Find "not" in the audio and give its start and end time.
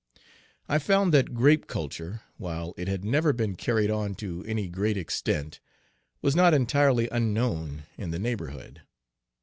6.35-6.55